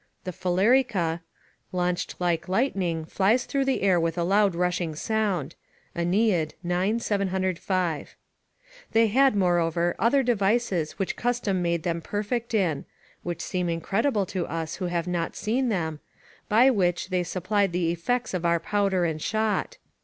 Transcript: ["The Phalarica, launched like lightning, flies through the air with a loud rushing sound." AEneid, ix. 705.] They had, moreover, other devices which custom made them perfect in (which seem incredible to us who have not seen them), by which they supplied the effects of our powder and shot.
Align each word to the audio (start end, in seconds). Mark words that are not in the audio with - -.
["The 0.23 0.31
Phalarica, 0.33 1.21
launched 1.71 2.15
like 2.17 2.49
lightning, 2.49 3.05
flies 3.05 3.45
through 3.45 3.65
the 3.65 3.83
air 3.83 3.99
with 3.99 4.17
a 4.17 4.23
loud 4.23 4.55
rushing 4.55 4.95
sound." 4.95 5.53
AEneid, 5.95 6.53
ix. 6.65 7.05
705.] 7.05 8.15
They 8.93 9.07
had, 9.09 9.35
moreover, 9.35 9.95
other 9.99 10.23
devices 10.23 10.97
which 10.97 11.15
custom 11.15 11.61
made 11.61 11.83
them 11.83 12.01
perfect 12.01 12.55
in 12.55 12.85
(which 13.21 13.41
seem 13.43 13.69
incredible 13.69 14.25
to 14.25 14.47
us 14.47 14.77
who 14.77 14.85
have 14.85 15.07
not 15.07 15.35
seen 15.35 15.69
them), 15.69 15.99
by 16.49 16.71
which 16.71 17.09
they 17.09 17.21
supplied 17.21 17.71
the 17.71 17.91
effects 17.91 18.33
of 18.33 18.43
our 18.43 18.59
powder 18.59 19.05
and 19.05 19.21
shot. 19.21 19.77